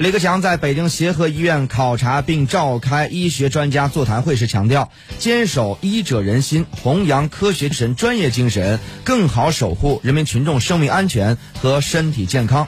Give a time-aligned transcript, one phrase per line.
[0.00, 12.66] 李克强在北京协和医院考察并召开医学专家座谈会时强调，坚守医者仁心，弘扬科学精神、专业精神，更好守护人民群众生命安全和身体健康。